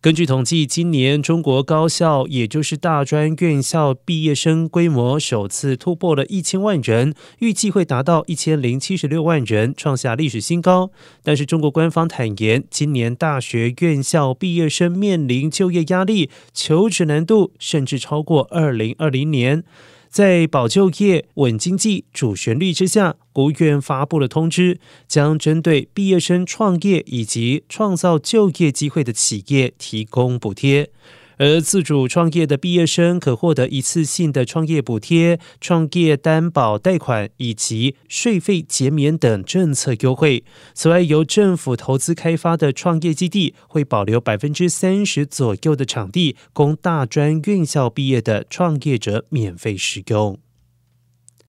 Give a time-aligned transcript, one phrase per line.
[0.00, 10.92] 根据统计，今年中国高校，也就是大专院校毕业生规模首次突破了一千万人，预计会达到一千零七十六万人，创下历史新高。
[11.24, 19.64] 但是，中国官方坦言，今年大学院校毕业生面临就业压力、求职难度，甚至超过二零二零年。
[20.08, 30.90] 在保就业、稳经济主旋律之下，国务院发布了通知，将针对毕业生创业以及创造就业机会的企业提供补贴。
[31.38, 40.44] 而自主创业的毕业生可获得一次性的创业补贴、创业担保贷款以及税费减免等政策优惠。
[40.74, 50.38] 此外，由政府投资开发的创业基地会保留百分之三十左右的场地，供大专院校毕业的创业者免费使用。